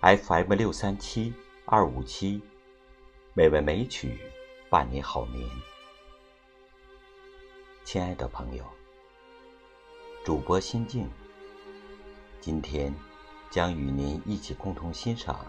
[0.00, 2.40] FM 六三七二五七，
[3.34, 4.16] 美文美曲
[4.70, 5.44] 伴你好眠。
[7.84, 8.64] 亲爱的朋友，
[10.24, 11.08] 主播心静，
[12.40, 12.94] 今天
[13.50, 15.44] 将与您一起共同欣赏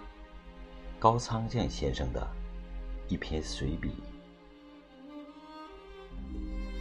[0.98, 2.28] 高仓健先生的
[3.08, 3.92] 一篇随笔。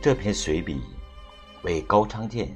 [0.00, 0.80] 这篇随笔
[1.64, 2.48] 为高仓健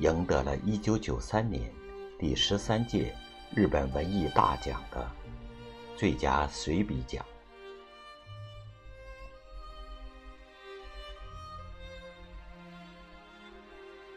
[0.00, 1.72] 赢得了一九九三年
[2.18, 3.16] 第十三届。
[3.52, 5.10] 日本文艺大奖的
[5.96, 7.26] 最佳随笔奖，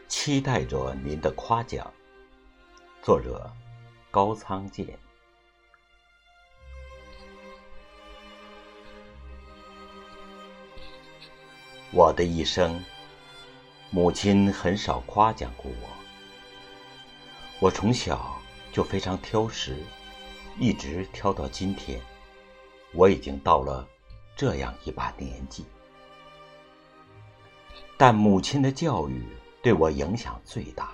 [0.06, 1.92] 期待着您的夸奖。
[3.02, 3.52] 作者
[4.08, 4.96] 高仓健。
[11.90, 12.80] 我的一生，
[13.90, 15.88] 母亲很少夸奖过我。
[17.58, 18.40] 我从小。
[18.74, 19.76] 就非常挑食，
[20.58, 22.00] 一直挑到今天。
[22.92, 23.86] 我已经到了
[24.34, 25.64] 这样一把年纪，
[27.96, 29.24] 但母亲的教育
[29.62, 30.92] 对我影响最大。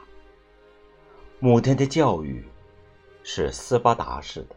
[1.38, 2.46] 母亲的教育
[3.22, 4.56] 是斯巴达式的，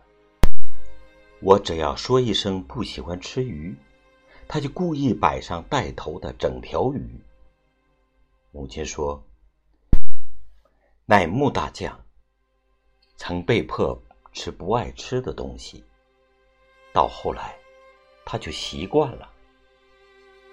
[1.40, 3.74] 我只要说一声不喜欢吃鱼，
[4.50, 7.22] 他就故意摆上带头的整条鱼。
[8.52, 9.24] 母亲说
[11.08, 11.98] ：“乃木大将。”
[13.26, 13.98] 曾被迫
[14.34, 15.82] 吃不爱吃的东西，
[16.92, 17.58] 到后来，
[18.26, 19.32] 他就习惯了。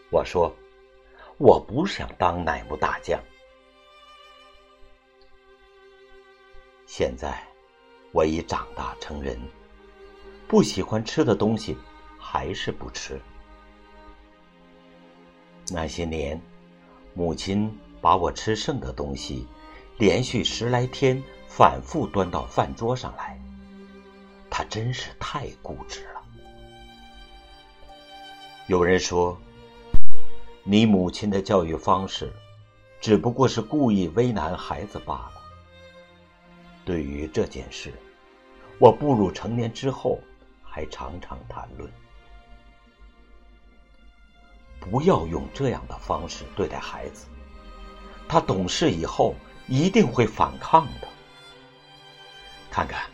[0.09, 0.55] 我说
[1.37, 3.21] ：“我不想当奶木大将。”
[6.87, 7.45] 现在
[8.13, 9.37] 我已长大成人，
[10.47, 11.77] 不喜欢吃的东西
[12.21, 13.21] 还是不吃。
[15.73, 16.41] 那些年，
[17.15, 19.45] 母亲把我吃剩的东西，
[19.99, 21.21] 连续十来天。
[21.53, 23.37] 反复端到饭桌上来，
[24.49, 26.23] 他真是太固执了。
[28.69, 29.37] 有人说，
[30.63, 32.33] 你母亲的教育方式，
[33.01, 35.33] 只不过是故意为难孩子罢了。
[36.85, 37.93] 对于这件事，
[38.79, 40.21] 我步入成年之后，
[40.63, 41.91] 还常常谈论。
[44.79, 47.27] 不要用这样的方式对待孩子，
[48.29, 49.35] 他懂事以后
[49.67, 51.09] 一定会反抗的。
[52.71, 53.11] 看看，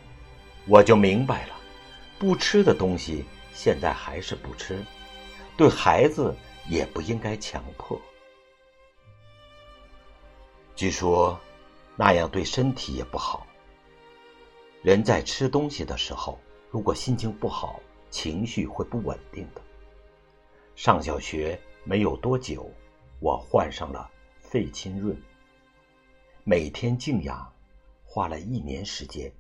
[0.67, 1.55] 我就明白了，
[2.19, 3.25] 不吃的东西
[3.55, 4.85] 现在还是不吃，
[5.57, 6.35] 对孩子
[6.69, 8.01] 也不应该强迫。
[10.75, 11.41] 据说
[11.97, 13.47] 那样对身体也不好。
[14.83, 16.39] 人在吃东西的时候，
[16.71, 17.81] 如果心情不好，
[18.11, 19.63] 情绪会不稳定的。
[20.75, 22.71] 上小学没有多久，
[23.21, 25.17] 我患上了肺浸润，
[26.45, 27.51] 每天静养，
[28.05, 29.33] 花了一年时间。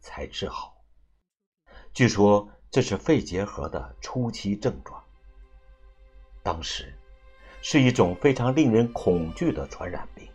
[0.00, 0.74] 才治好。
[1.92, 5.02] 据说这是肺结核的初期症状。
[6.42, 6.92] 当时
[7.62, 10.26] 是一种非常令人恐惧的传染病，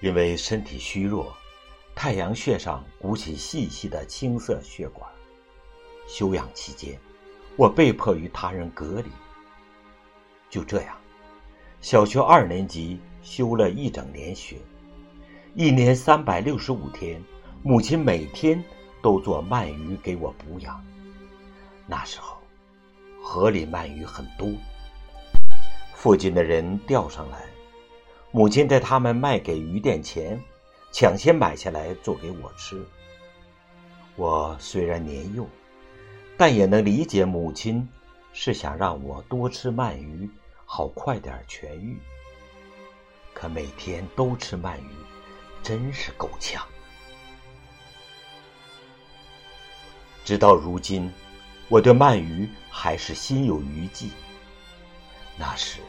[0.00, 1.36] 因为身体虚弱，
[1.94, 5.10] 太阳穴上鼓起细细的青色血管。
[6.06, 6.98] 休养期间，
[7.56, 9.10] 我被迫与他人隔离。
[10.48, 10.98] 就这样，
[11.82, 14.56] 小学二年级休了一整年学。
[15.58, 17.20] 一年三百六十五天，
[17.64, 18.62] 母亲每天
[19.02, 20.80] 都做鳗鱼给我补养。
[21.84, 22.38] 那时候，
[23.20, 24.48] 河里鳗鱼很多，
[25.96, 27.40] 附近的人钓上来，
[28.30, 30.40] 母亲在他们卖给鱼店前，
[30.92, 32.80] 抢先买下来做给我吃。
[34.14, 35.44] 我虽然年幼，
[36.36, 37.84] 但也能理解母亲
[38.32, 40.30] 是想让我多吃鳗鱼，
[40.64, 41.98] 好快点痊愈。
[43.34, 45.07] 可每天都吃鳗鱼。
[45.62, 46.66] 真是够呛。
[50.24, 51.10] 直到如今，
[51.68, 54.10] 我对鳗鱼还是心有余悸。
[55.38, 55.80] 那时，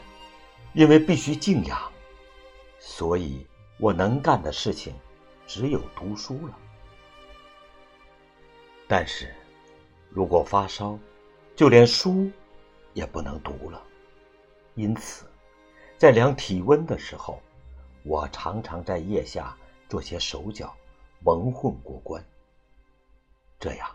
[0.72, 1.78] 因为必须静养，
[2.78, 3.46] 所以
[3.78, 4.94] 我能干的事情
[5.46, 6.56] 只有读书了。
[8.88, 9.34] 但是，
[10.08, 10.98] 如果发烧，
[11.54, 12.30] 就连书
[12.94, 13.82] 也不能读了。
[14.74, 15.26] 因此，
[15.98, 17.42] 在量体温的时候，
[18.04, 19.56] 我常常在腋下。
[19.88, 20.72] 做些手脚，
[21.18, 22.24] 蒙混过关。
[23.58, 23.90] 这样，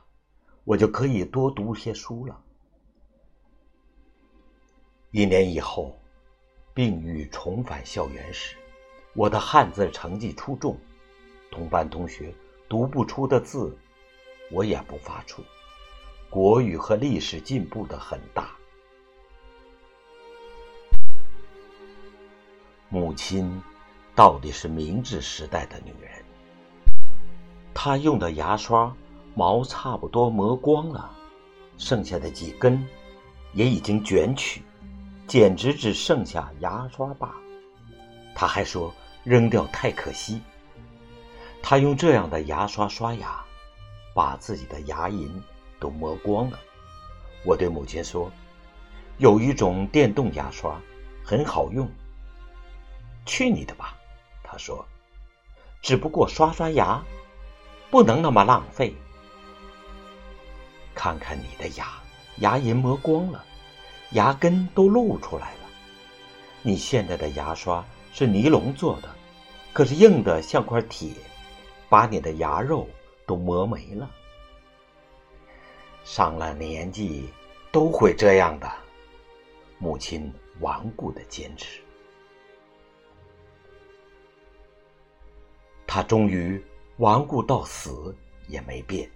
[0.65, 2.37] 我就可以多读些书了。
[5.11, 5.97] 一年以后，
[6.73, 8.57] 病愈重返校园时，
[9.13, 10.77] 我的汉字成绩出众，
[11.49, 12.35] 同班同学
[12.67, 13.73] 读不出的字，
[14.51, 15.41] 我也不发出。
[16.29, 18.53] 国语和历史进步的很大。
[22.89, 23.63] 母亲。
[24.15, 26.23] 到底是明治时代的女人，
[27.73, 28.95] 他用的牙刷
[29.33, 31.11] 毛差不多磨光了，
[31.77, 32.81] 剩下的几根
[33.51, 34.61] 也已经卷曲，
[35.27, 37.35] 简直只剩下牙刷罢了。
[38.33, 38.93] 他还说
[39.25, 40.41] 扔掉太可惜。
[41.61, 43.43] 他用这样的牙刷刷牙，
[44.13, 45.29] 把自己的牙龈
[45.77, 46.57] 都磨光了。
[47.43, 48.31] 我对母亲说
[49.19, 50.79] ：“有一种电动牙刷，
[51.21, 51.85] 很好用。”
[53.25, 53.97] 去你的吧，
[54.57, 54.85] 说。
[55.81, 57.03] 只不过刷刷牙，
[57.91, 58.95] 不能那么浪费。
[60.95, 62.01] 看看你的牙，
[62.37, 63.45] 牙龈磨光了，
[64.11, 65.59] 牙根都露出来了。
[66.63, 69.09] 你现在的牙刷是尼龙做的，
[69.73, 71.11] 可是硬的像块铁，
[71.87, 72.89] 把你的牙肉
[73.27, 74.09] 都磨没了。
[76.03, 77.29] 上了年纪
[77.71, 78.71] 都会这样的，
[79.77, 81.84] 母亲顽固的坚持。
[85.87, 86.63] 他终于
[86.97, 88.15] 顽固到死
[88.47, 89.09] 也没变。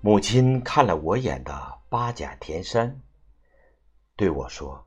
[0.00, 1.52] 母亲看了我演的
[1.88, 2.90] 《八甲田山》，
[4.16, 4.86] 对我说：“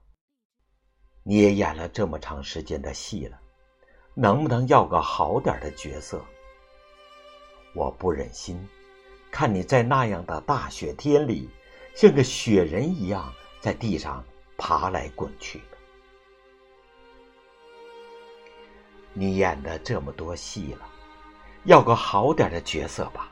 [1.23, 3.39] 你也演了这么长时间的戏了，
[4.15, 6.19] 能不能要个好点的角色？”
[7.75, 8.67] 我不忍心
[9.31, 11.49] 看你在那样的大雪天里，
[11.95, 14.23] 像个雪人一样在地上
[14.57, 15.61] 爬来滚去。
[19.13, 20.87] 你演的这么多戏了，
[21.65, 23.31] 要个好点的角色吧。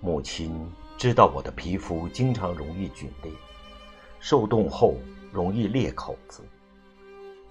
[0.00, 3.32] 母亲知道我的皮肤经常容易皲裂，
[4.20, 4.94] 受冻后
[5.32, 6.44] 容易裂口子。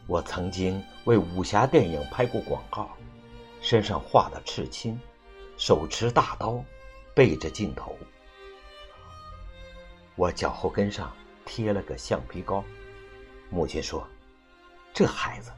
[0.08, 2.90] 我曾经为武侠电影拍过广告，
[3.60, 4.98] 身上画的刺青，
[5.58, 6.64] 手持大刀，
[7.14, 7.98] 背着镜头。
[10.16, 11.12] 我脚后跟上
[11.44, 12.64] 贴了个橡皮膏。
[13.56, 14.06] 母亲说
[14.94, 15.50] ：“这孩子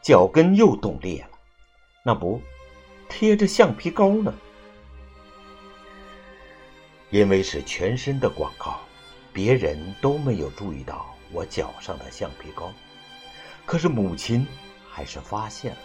[0.00, 1.30] 脚跟又冻裂了，
[2.04, 2.40] 那不
[3.08, 4.32] 贴着橡皮膏呢？
[7.10, 8.78] 因为是全身的广告，
[9.32, 12.72] 别人都没有注意到我脚上的橡皮膏，
[13.66, 14.46] 可是母亲
[14.88, 15.80] 还是发现了。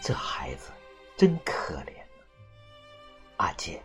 [0.00, 0.70] 这孩子
[1.18, 1.92] 真可怜
[3.36, 3.82] 阿姐，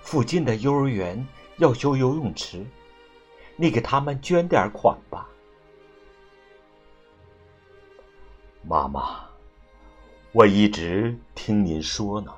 [0.00, 1.26] 附近的幼儿园
[1.56, 2.64] 要修游泳池。”
[3.56, 5.28] 你给他们捐点款吧，
[8.62, 9.28] 妈妈，
[10.32, 12.34] 我一直听您说呢。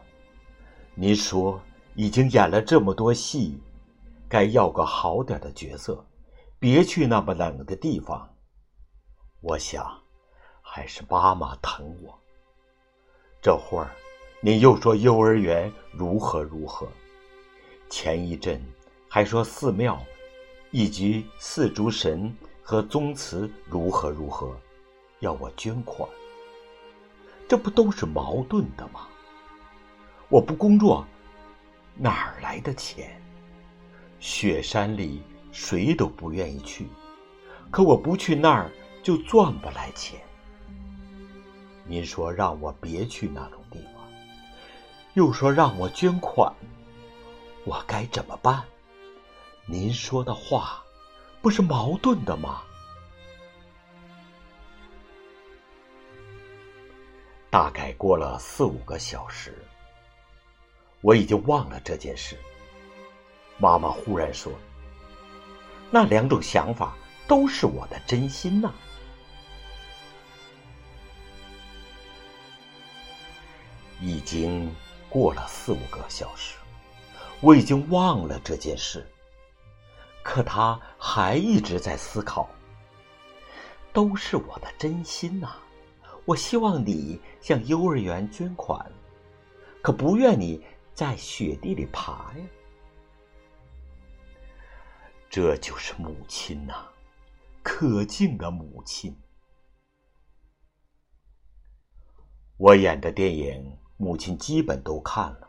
[0.94, 1.58] 您说
[1.94, 3.58] 已经演了这么多戏，
[4.28, 6.04] 该要个好点的角色，
[6.58, 8.28] 别去那么冷的地方。
[9.40, 9.98] 我想，
[10.60, 12.18] 还是妈妈疼我。
[13.40, 13.90] 这会儿，
[14.40, 16.86] 您又说幼儿园如何如何，
[17.88, 18.62] 前一阵
[19.08, 19.98] 还说寺庙。
[20.70, 24.54] 以及四诸神和宗祠如何如何，
[25.20, 26.08] 要我捐款，
[27.48, 29.06] 这不都是矛盾的吗？
[30.28, 31.06] 我不工作，
[31.94, 33.20] 哪儿来的钱？
[34.18, 35.22] 雪山里
[35.52, 36.88] 谁都不愿意去，
[37.70, 38.70] 可我不去那儿
[39.02, 40.20] 就赚不来钱。
[41.84, 44.04] 您说让我别去那种地方，
[45.14, 46.52] 又说让我捐款，
[47.64, 48.64] 我该怎么办？
[49.68, 50.80] 您说的话
[51.42, 52.62] 不是矛盾的吗？
[57.50, 59.60] 大概过了四五个小时，
[61.00, 62.38] 我已经忘了这件事。
[63.58, 64.52] 妈妈忽然说
[65.90, 66.94] ：“那两种想法
[67.26, 68.70] 都是我的真心呐。”
[74.00, 74.72] 已经
[75.08, 76.54] 过了四五个小时，
[77.40, 79.04] 我已经忘了这件事。
[80.26, 82.50] 可他还一直在思考。
[83.92, 85.52] 都是我的真心呐，
[86.24, 88.84] 我希望你向幼儿园捐款，
[89.80, 90.60] 可不愿你
[90.92, 92.44] 在雪地里爬呀。
[95.30, 96.74] 这就是母亲呐，
[97.62, 99.16] 可敬的母亲。
[102.56, 105.48] 我演的电影，母亲基本都看了，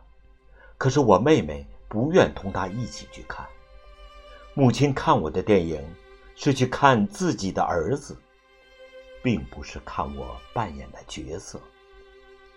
[0.78, 3.46] 可是我妹妹不愿同她一起去看。
[4.58, 5.80] 母亲看我的电影，
[6.34, 8.18] 是去看自己的儿子，
[9.22, 11.62] 并不是看我扮演的角色。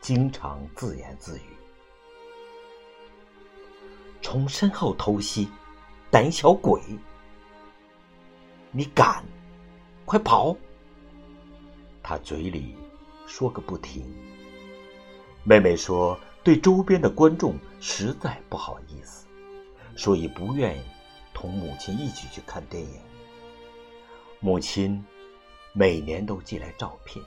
[0.00, 1.42] 经常自言自语
[4.22, 5.50] ：“从身后偷袭，
[6.10, 6.80] 胆小鬼！
[8.70, 9.22] 你敢，
[10.06, 10.56] 快跑！”
[12.02, 12.78] 他嘴里
[13.26, 14.10] 说个不停。
[15.44, 19.26] 妹妹说：“对周边的观众实在不好意思，
[19.94, 20.82] 所以不愿意。”
[21.40, 23.00] 同母亲一起去看电影。
[24.40, 25.02] 母亲
[25.72, 27.24] 每年都寄来照片。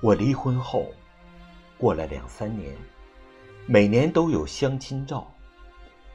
[0.00, 0.92] 我离婚后，
[1.76, 2.76] 过了两三年，
[3.66, 5.28] 每年都有相亲照，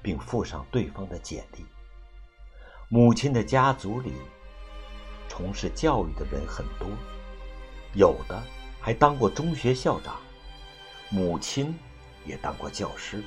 [0.01, 1.65] 并附上对方的简历。
[2.88, 4.13] 母亲的家族里，
[5.27, 6.88] 从事教育的人很多，
[7.96, 8.41] 有的
[8.79, 10.15] 还当过中学校长，
[11.10, 11.77] 母亲
[12.25, 13.22] 也当过教师。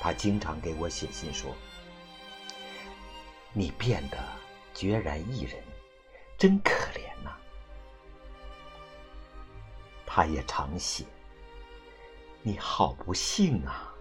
[0.00, 1.54] 他经常给我写信说
[3.52, 4.18] ：“你变得
[4.74, 5.62] 决然一人，
[6.38, 7.36] 真可怜呐。”
[10.06, 11.04] 他也常写
[12.42, 13.94] ：“你好不幸啊。”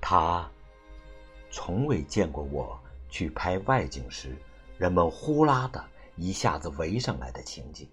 [0.00, 0.50] 他
[1.50, 4.36] 从未见过我去拍外景时，
[4.78, 5.84] 人们呼啦的
[6.16, 7.88] 一下子围上来的情景，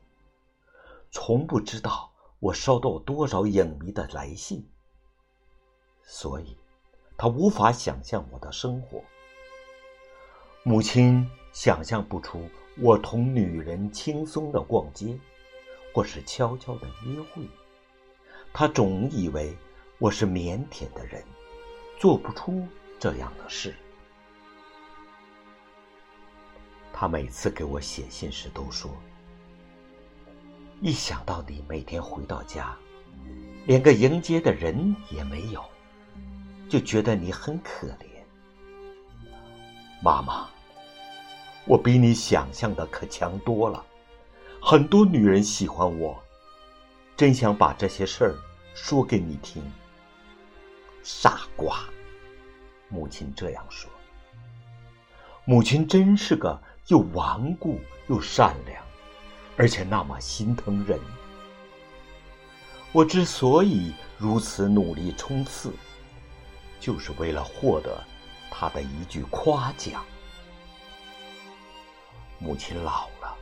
[1.11, 2.11] 从不知道。
[2.41, 4.65] 我收到多少影迷的来信，
[6.03, 6.57] 所以，
[7.21, 9.03] 他无法想象我的生活。
[10.63, 12.47] 母亲想象不出
[12.77, 15.19] 我同女人轻松的逛街，
[15.93, 17.43] 或是悄悄的约会。
[18.53, 19.53] 他总以为
[19.97, 21.21] 我是腼腆的人，
[21.99, 22.65] 做不出
[22.97, 23.75] 这样的事。
[26.93, 28.89] 他每次给我写信时都说。
[30.79, 32.77] 一想到你每天回到家，
[33.65, 35.61] 连个迎接的人也没有，
[36.69, 38.05] 就觉得你很可怜。
[40.01, 40.47] 妈妈，
[41.65, 43.83] 我比你想象的可强多了，
[44.61, 46.17] 很多女人喜欢我，
[47.17, 48.35] 真想把这些事儿
[48.73, 49.63] 说给你听。
[51.03, 51.79] 傻瓜，
[52.87, 53.89] 母亲这样说。
[55.45, 58.81] 母亲真是个又顽固又善良。
[59.57, 60.97] 而且那么心疼人，
[62.93, 65.73] 我之所以如此努力冲刺，
[66.79, 68.03] 就是为了获得
[68.49, 70.03] 他的一句夸奖。
[72.39, 73.37] 母亲老了，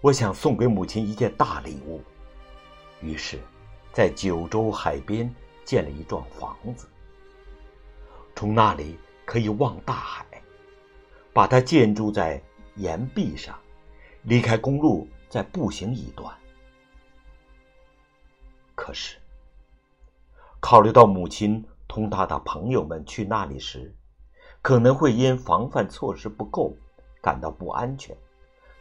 [0.00, 2.02] 我想送给母亲一件大礼物，
[3.02, 3.38] 于是，
[3.92, 5.32] 在九州海边
[5.64, 6.88] 建了一幢房子，
[8.34, 10.26] 从那里可以望大海，
[11.32, 12.42] 把它建筑在
[12.76, 13.58] 岩壁上。
[14.22, 16.34] 离开公路，再步行一段。
[18.74, 19.18] 可是，
[20.60, 21.62] 考虑到母亲
[21.94, 23.94] 同他的朋友们去那里时，
[24.60, 26.76] 可能会因防范措施不够
[27.22, 28.16] 感到不安全，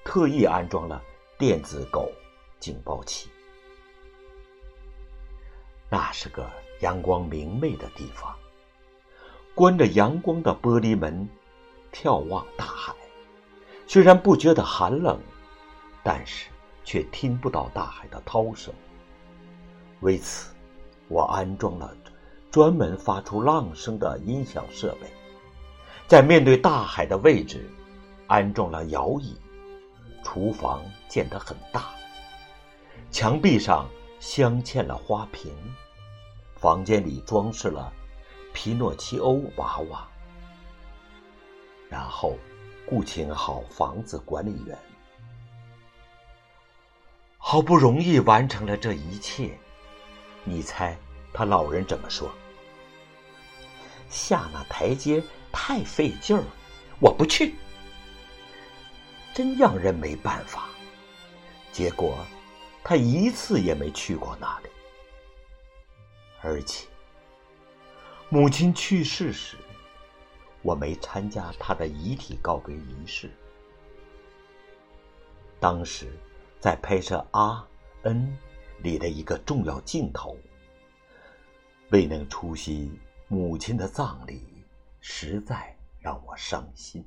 [0.03, 0.99] 特意安装了
[1.37, 2.11] 电子狗
[2.59, 3.29] 警报器。
[5.91, 8.35] 那是个阳光明媚的地方，
[9.53, 11.29] 关着阳光的玻璃门，
[11.91, 12.95] 眺望大海，
[13.85, 15.19] 虽然不觉得寒冷。
[16.01, 16.49] 但是，
[16.83, 18.73] 却听不到大海的涛声。
[20.01, 20.51] 为此，
[21.09, 21.95] 我安装了
[22.53, 25.11] 专门发出浪声的音响设备，
[26.05, 27.67] 在面对大海的位置
[28.27, 29.35] 安装了摇椅。
[30.23, 31.89] 厨房建得很大，
[33.09, 35.51] 墙壁上镶嵌了花瓶，
[36.55, 37.91] 房间里装饰了
[38.53, 40.07] 皮诺奇欧娃娃。
[41.89, 42.37] 然后，
[42.85, 44.77] 雇请好房子管理员。
[47.39, 49.57] 好不容易完成了这一切，
[50.43, 50.95] 你猜
[51.33, 52.29] 他老人怎么说？
[54.13, 56.43] 下那台阶太费劲儿，
[57.01, 57.55] 我不去。
[59.33, 60.69] 真让人没办法。
[61.71, 62.23] 结果，
[62.83, 64.69] 他一次也没去过那里。
[66.41, 66.87] 而且，
[68.29, 69.57] 母亲去世时，
[70.61, 73.29] 我没参加他的遗体告别仪式。
[75.59, 76.07] 当时。
[76.59, 77.67] 在拍摄《阿
[78.03, 78.25] 恩》
[78.83, 80.37] 里的一个重要镜头，
[81.89, 82.89] 未能出席
[83.33, 84.63] 母亲的葬礼，
[85.01, 87.03] 实在让我伤心。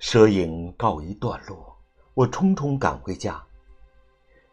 [0.00, 1.78] 摄影告一段落，
[2.14, 3.40] 我匆匆赶回家。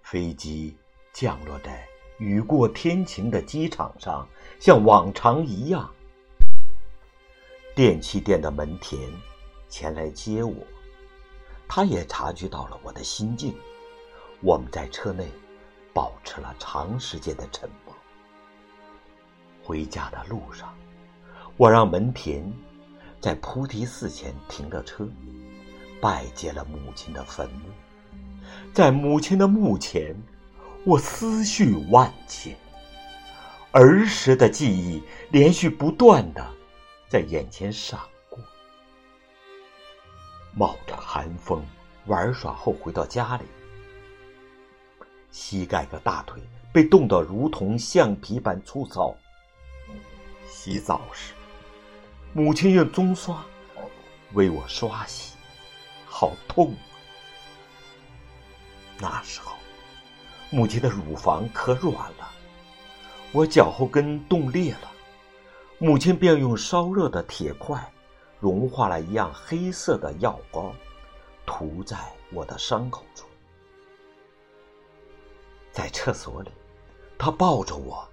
[0.04, 0.78] 飞机
[1.12, 1.84] 降落在
[2.20, 4.28] 雨过天晴的机场上，
[4.60, 5.90] 像往常一样。
[7.76, 9.12] 电器店的门田
[9.68, 10.56] 前来接我。
[11.68, 13.58] 他也察觉到了我的心境，
[14.42, 15.28] 我们在车内
[15.92, 17.89] 保持了长时间的沉默。
[19.70, 20.74] 回家的路上，
[21.56, 22.44] 我让门田
[23.22, 25.08] 在菩提寺前停了车，
[26.02, 27.70] 拜见了母亲的坟墓。
[28.74, 30.20] 在母亲的墓前，
[30.84, 32.58] 我思绪万千，
[33.72, 36.44] 儿时的记忆连续不断的
[37.08, 38.40] 在眼前闪过。
[40.56, 41.64] 冒着寒风
[42.08, 43.44] 玩耍后回到家里，
[45.30, 46.42] 膝盖和大腿
[46.74, 49.16] 被冻得如同橡皮般粗糙。
[50.50, 51.34] 洗澡时，
[52.34, 53.46] 母亲用棕刷
[54.34, 55.36] 为我刷洗，
[56.06, 56.76] 好痛。
[58.98, 59.56] 那时候，
[60.50, 62.30] 母亲的乳房可软了，
[63.32, 64.92] 我脚后跟冻裂了，
[65.78, 67.80] 母亲便用烧热的铁块
[68.40, 70.74] 融化了一样黑色的药膏，
[71.46, 71.98] 涂在
[72.34, 73.26] 我的伤口处。
[75.72, 76.52] 在厕所里，
[77.18, 78.06] 她抱着我，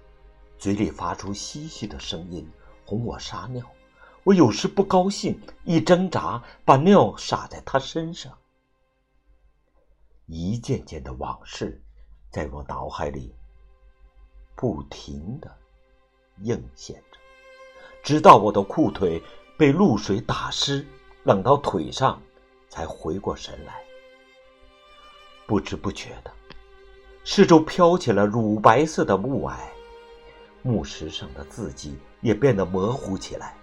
[0.57, 2.49] 嘴里发出嘻嘻的声音，
[2.85, 3.63] 哄我撒尿。
[4.23, 8.37] 我有时不高兴，一挣扎，把尿洒在他身上。
[10.25, 11.81] 一件件的往事，
[12.29, 13.33] 在我脑海里
[14.55, 15.49] 不停的
[16.41, 17.17] 映现着，
[18.03, 19.23] 直到我的裤腿
[19.57, 20.85] 被露水打湿，
[21.23, 22.21] 冷到腿上，
[22.67, 23.81] 才回过神来。
[25.45, 26.31] 不知不觉的，
[27.23, 29.55] 四周飘起了乳白色的雾霭，
[30.67, 33.55] 墓石上的字迹也变得模糊起来，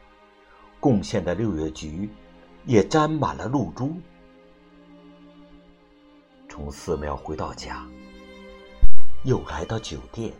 [0.80, 2.08] 贡献的六月菊
[2.64, 3.94] 也沾满了露珠。
[6.48, 7.86] 从寺庙回到家，
[9.24, 10.32] 又来到酒店，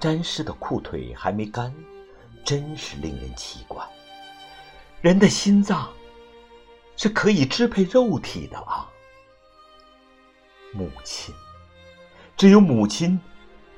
[0.00, 1.74] 沾湿的裤腿还没干，
[2.42, 3.86] 真是令人奇怪。
[5.02, 5.92] 人的心脏
[6.96, 8.88] 是可以支配肉体的啊！
[10.72, 11.34] 母亲，
[12.34, 13.20] 只有母亲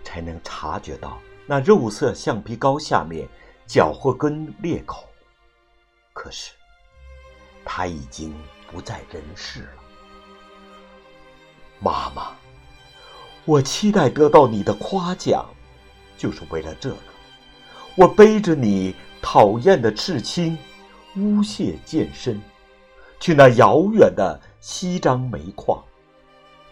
[0.05, 1.19] 才能察觉到
[1.51, 3.27] 那肉色橡皮膏下面
[3.67, 5.09] 脚后跟裂口。
[6.13, 6.53] 可是，
[7.65, 8.35] 他已经
[8.71, 9.83] 不在人世了。
[11.81, 12.33] 妈妈，
[13.47, 15.49] 我期待得到你的夸奖，
[16.19, 16.97] 就是为了这个。
[17.95, 20.59] 我背着你讨厌的刺青，
[21.17, 22.39] 乌屑健身，
[23.19, 25.83] 去那遥远的西张煤矿，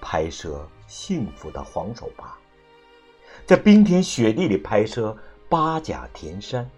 [0.02, 2.36] 拍摄幸福的黄手帕，
[3.46, 5.16] 在冰天雪地里拍摄
[5.48, 6.68] 八甲田山，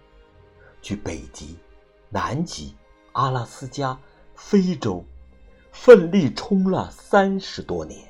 [0.83, 1.57] 去北极、
[2.09, 2.75] 南极、
[3.13, 3.99] 阿拉斯加、
[4.35, 5.03] 非洲，
[5.71, 8.07] 奋力冲了三十多年。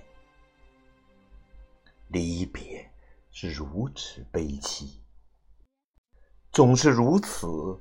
[2.10, 2.91] 离别
[3.32, 4.89] 是如此悲凄，
[6.52, 7.80] 总是如此。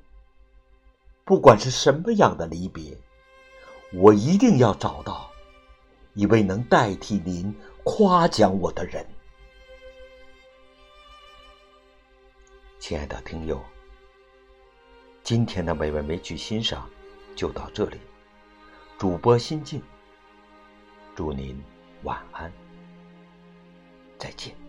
[1.24, 2.96] 不管是什么样的离别，
[3.94, 5.28] 我一定要找到
[6.14, 9.04] 一位能代替您夸奖我的人。
[12.88, 13.62] 亲爱的听友，
[15.22, 16.88] 今天的美文美曲欣赏
[17.36, 17.98] 就到这里。
[18.96, 19.82] 主播心静，
[21.14, 21.62] 祝您
[22.04, 22.50] 晚安。
[24.16, 24.67] 再见。